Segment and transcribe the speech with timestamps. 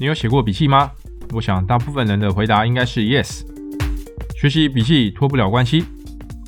[0.00, 0.88] 你有写过笔记吗？
[1.32, 3.40] 我想大部分人的回答应该是 yes。
[4.36, 5.84] 学习笔记脱不了关系，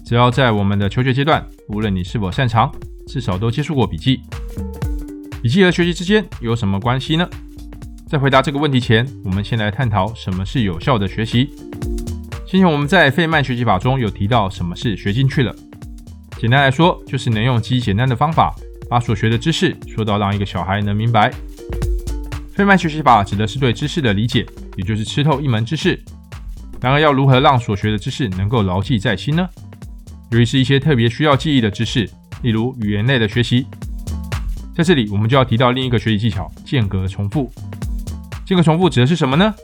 [0.06, 2.72] 只要在我们的求学阶段，无论你是否擅长，
[3.08, 4.20] 至少都接触过笔记。
[5.42, 7.28] 笔记和学习之间有什么关系呢？
[8.06, 11.50] 在回答这个问题前，我们先来探讨什么是有效的学习。
[12.46, 15.52] 先前我们在费曼学习法中有提到什么是学进去了。
[16.38, 18.54] 简单来说，就是能用极简单的方法，
[18.88, 21.32] 把所学的知识说到让一个小孩能明白。
[22.60, 24.44] 费曼学习法指的是对知识的理解，
[24.76, 25.98] 也就是吃透一门知识。
[26.78, 29.48] 然而，要如何让所学的知识能够牢记在心呢？
[30.30, 32.06] 由于是一些特别需要记忆的知识，
[32.42, 33.66] 例如语言类的学习，
[34.76, 37.50] 在这里我们就要提到另一个学习技巧——间隔重复。
[38.44, 39.54] 间隔重复指的是什么呢？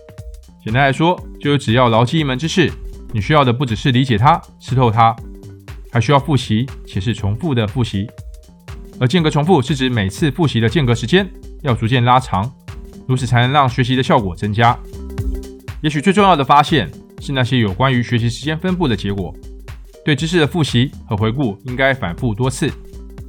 [0.65, 2.73] 简单来说，就是只要牢记一门知识，
[3.13, 5.15] 你需要的不只是理解它、吃透它，
[5.93, 8.07] 还需要复习，且是重复的复习。
[8.99, 12.51] 而间隔重复是指每次复习的间隔时间要逐渐拉长。
[13.07, 14.79] 如此才能让学习的效果增加。
[15.83, 19.35] 也许最重要的发现是那些有关于学习时间分布的结果。
[20.05, 22.71] 对知识的复习和回顾应该反复多次，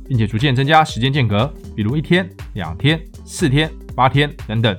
[0.07, 4.77] 并且逐渐增加时间间隔，比如一天、两天、四天、八天等等。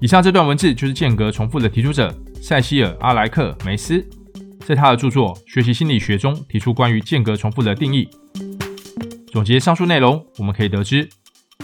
[0.00, 4.04] 以上这段文字就是间隔重复的提出者塞西尔·阿莱克梅斯
[4.66, 8.08] 在他的著作《学习心理学》中提出关于间隔重复的定义。
[9.32, 11.08] 总结上述内容，我们可以得知，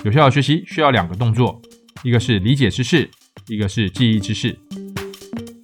[0.04, 1.60] 有效的学习需要两个动作。
[2.04, 3.08] 一个是理解知识，
[3.48, 4.54] 一个是记忆知识。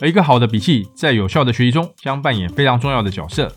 [0.01, 3.53] 而一个好的笔记在有效的学习中将扮演非常重要的角色。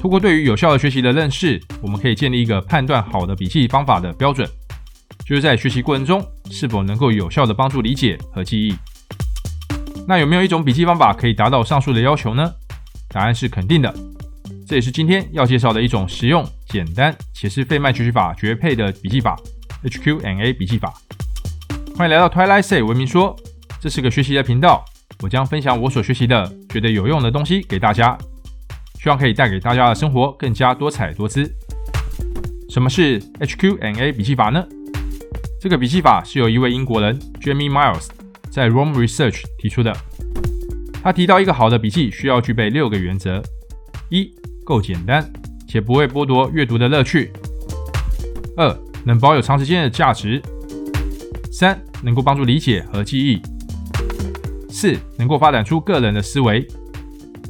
[0.00, 4.48] 通过对于有效的学习的认识，我们可以建立一个判断好的笔记方法的标准，
[5.24, 8.74] 就是在学习过程中是否能够有效地帮助理解和记忆。
[10.08, 12.52] 那有没有一种笔记方法可以达到上述的要求呢？
[13.08, 13.94] 答案是肯定的。
[14.66, 19.38] 这也是今天要介绍的一种实用、简单且是费曼学习法绝配的笔记法
[19.84, 20.92] ——H Q N A 笔记法。
[21.98, 23.34] 欢迎来到 Twilight Say 文明说，
[23.80, 24.84] 这是个学习的频道，
[25.20, 28.16] 我将分享我所学习的、觉得有用的东西给大家，
[29.02, 31.52] 希望可以带给大家的生活更加多彩多姿。
[32.70, 34.64] 什么是 HQ&A 笔记法呢？
[35.60, 38.06] 这个笔记法是由一位英国人 Jamie Miles
[38.48, 39.92] 在 Roam Research 提出的。
[41.02, 43.42] 他提到一个好的笔记需要具备六个原则：
[44.08, 44.32] 一、
[44.64, 45.28] 够简单，
[45.66, 47.32] 且不会剥夺阅读的乐趣；
[48.56, 48.72] 二、
[49.04, 50.40] 能保有长时间的价值；
[51.50, 53.40] 三、能够帮助理解和记忆；
[54.70, 56.64] 四、能够发展出个人的思维；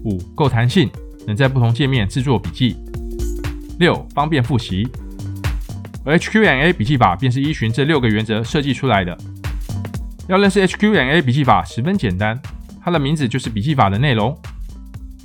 [0.05, 0.91] 五、够弹性，
[1.27, 2.75] 能在不同界面制作笔记；
[3.79, 4.89] 六、方便复习。
[6.05, 9.17] 而 HQ&A 笔记法便是依循这六个原则设计出来的。
[10.29, 12.41] 要认识 HQ&A 笔记法十分简单，
[12.83, 14.35] 它的名字就是笔记法的内容。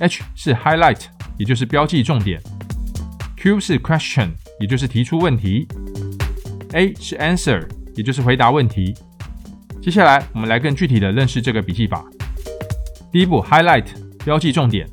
[0.00, 1.04] H 是 Highlight，
[1.38, 2.40] 也就是标记重点
[3.38, 5.66] ；Q 是 Question，也就是提出问题
[6.72, 7.66] ；A 是 Answer。
[7.96, 8.92] 也就是回答问题。
[9.84, 12.02] 接下来，我们来更具体的认识这个笔记法。
[13.12, 13.84] 第一步，highlight，
[14.24, 14.88] 标记重点。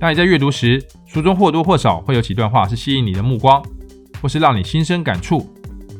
[0.00, 3.62] 当你在阅读时，书中或多或少会有几段话是吸引你的目光，
[4.20, 5.48] 或是让你心生感触。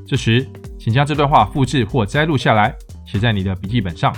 [0.08, 0.44] 这时，
[0.76, 2.74] 请将这段话复制或摘录下来，
[3.06, 4.12] 写在你的笔记本上。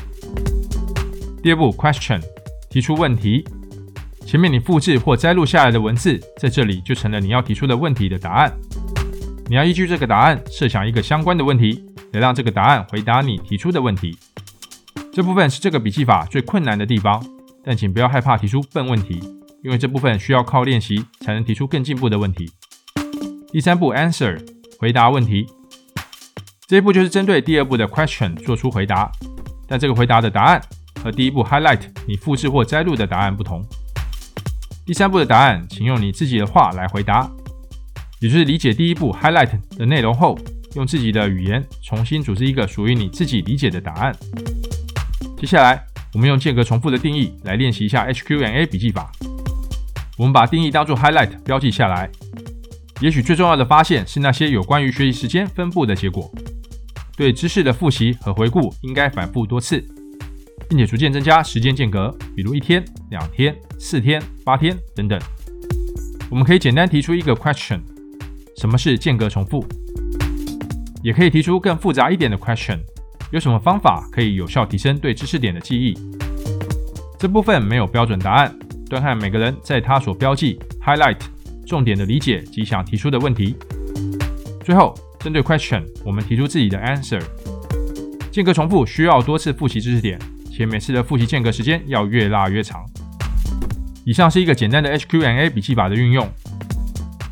[1.43, 2.23] 第二步，question，
[2.71, 3.47] 提出问题。
[4.25, 8.51] 前面你复制或摘录下来的文字，在这里就成了你要提出的问题的答案。
[9.49, 14.19] 你要依据这个答案设想一个相关的问题，来让这个答案回答你提出的问题。
[15.13, 17.25] 这部分是这个笔记法最困难的地方，
[17.65, 19.21] 但请不要害怕提出笨问题，
[19.63, 22.51] 因为这部分需要靠练习才能提出更进步的问题。
[23.53, 24.41] 第三步，answer，
[24.79, 25.47] 回答问题。
[26.69, 29.11] 这一步就是针对第二步的 question 做出回答，
[29.67, 30.63] 但这个回答的答案
[31.03, 33.67] 和第一步 highlight 你复制或摘录的答案不同。
[34.87, 37.29] 第三步的答案，请用你自己的话来回答。
[38.21, 40.39] 也就是理解第一步 highlight 的内容后，
[40.75, 44.17] 用自己的语言重新组织一个属于你自己理解的答案。
[45.39, 49.11] 接下来，我们用间隔重复的定义来练习一下 HQ&A 笔记法。
[50.17, 52.11] 我们把定义当作 highlight 标记下来。
[53.01, 56.31] 也许最重要的发现是那些有关于学习时间分布的结果。
[57.17, 59.83] 对知识的复习和回顾应该反复多次，
[60.69, 65.19] 并且逐渐增加时间间隔，比如一天、两天、四天、八天等等。
[66.31, 67.81] 我们可以简单提出一个 question。
[68.59, 69.65] 什么是间隔重复？
[71.03, 72.79] 也可以提出更复杂一点的 question：
[73.31, 75.97] 有什么方法可以有效提升对知识点的记忆？
[77.19, 78.55] 这部分没有标准答案，
[78.89, 81.19] 端看每个人在他所标记 highlight
[81.67, 83.57] 重点的理解及想提出的问题。
[84.65, 87.23] 最后，针对 question，我们提出自己的 answer。
[88.31, 90.19] 间隔重复需要多次复习知识点，
[90.51, 92.85] 且每次的复习间隔时间要越拉越长。
[94.05, 96.29] 以上是一个简单的 HQ&A 笔记法的运用。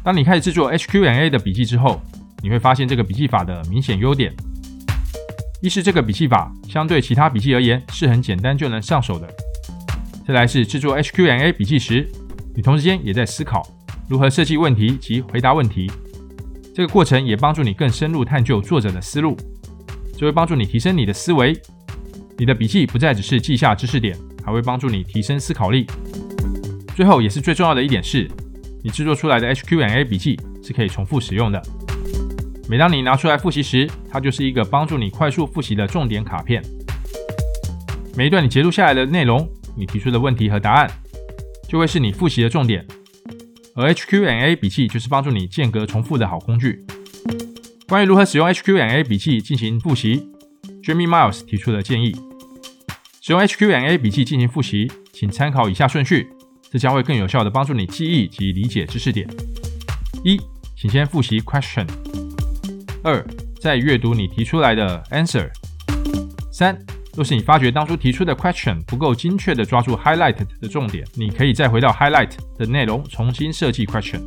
[0.03, 2.01] 当你开始制作 HQ&A 的笔记之后，
[2.43, 4.35] 你会发现这个笔记法的明显优点。
[5.61, 9.27] 一是这个笔记法相对其他笔记而言是很简单就能上手的；
[10.27, 12.09] 再来是制作 HQ&A 笔记时，
[12.55, 13.67] 你同时间也在思考
[14.09, 15.91] 如何设计问题及回答问题。
[16.73, 19.37] 这个过程也帮助你更深入探究作者的思路，
[20.17, 21.61] 这会帮助你提升你的思维。
[22.37, 25.87] 你的笔记不再只是记下知识点，还会帮助你提升思考力。
[26.95, 28.31] 最后也是最重要的一点是，
[28.85, 31.61] 你制作出来的 HQ&A 笔记是可以重复使用的。
[32.71, 36.63] 每当你拿出来复习时，它就是一个帮助你快速复习的重点卡片。
[38.15, 40.91] 每一段你截录下来的内容，你提出的问题和答案，
[41.67, 42.87] 就会是你复习的重点。
[43.75, 46.85] 而 HQ&A 笔记就是帮助你间隔重复的好工具。
[47.89, 50.29] 关于如何使用 HQ&A 笔记进行复习
[50.83, 52.15] ，Jeremy Miles 提出了建议：
[53.23, 56.29] 使用 HQ&A 笔记进行复习，请参考以下顺序，
[56.71, 59.27] 这将会更有效地帮助你记忆及理解知识点。
[60.23, 60.39] 一，
[60.77, 61.87] 请先复习 question。
[63.09, 63.25] 二，
[63.59, 65.49] 再阅读你提出来的 answer。
[66.53, 66.79] 三，
[67.15, 74.21] 若是你发觉当初提出的 question 不够精确地抓住 highlight 的重点，你可以再回到 highlight 的内容，重新设计 question。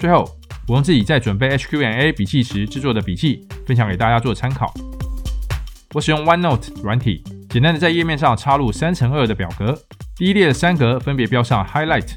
[0.00, 0.28] 最后，
[0.66, 4.74] 我用自己在准备 HQ&A 笔记时制作的笔记，分享给大家做参考。
[5.94, 9.80] 我使用 OneNote 软体，简单的在页面上插入三乘二的表格，
[10.16, 12.08] 第一列的三格分别标上 highlight、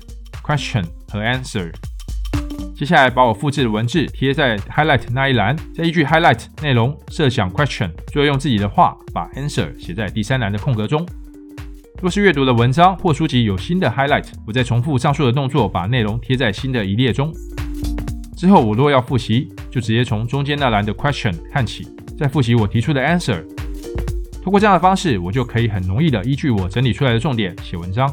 [0.44, 1.71] question 和 answer。
[2.75, 11.05] 接下来把我复制的文字贴在 highlight 那一栏，再依据 highlight 内容设想 question，最后用自己的话把 answer 写在第三栏的空格中。
[12.01, 17.31] 若是阅读的文章或书籍有新的 highlight，我再重复上述的动作，把内容贴在新的一列中。
[18.35, 21.87] 之后我若要复习，就直接从中间那栏的 question 看起，
[22.17, 23.41] 再复习我提出的 answer。
[24.43, 28.11] 通过这样的方式，我就可以很容易的依据我整理出来的重点写文章。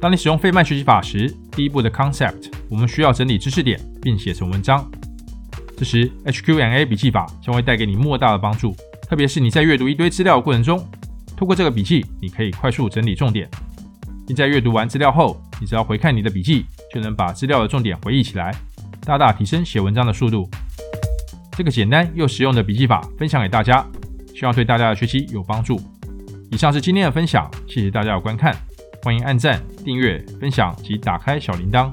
[0.00, 4.88] 当你使用费曼学习法时，第一步的 concept，我们需要整理知识点并写成文章。
[5.76, 8.74] 这时，H Q M A 笔记法将会带给你莫大的帮助，
[9.08, 10.84] 特别是你在阅读一堆资料的过程中，
[11.36, 13.48] 透过这个笔记，你可以快速整理重点，
[14.26, 18.52] 并在阅读完资料后，你只要回看你的笔记，就能把资料的重点回忆起来，
[19.02, 20.48] 大大提升写文章的速度。
[21.56, 23.86] 这个简单又实用的笔记法分享给大家，
[24.34, 25.80] 希望对大家的学习有帮助。
[26.50, 28.56] 以上是今天的分享，谢谢大家的观看。
[29.04, 31.92] 欢迎按赞、订阅、分享及打开小铃铛。